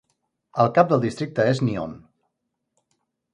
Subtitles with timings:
[0.63, 1.93] El cap del districte és Nyon.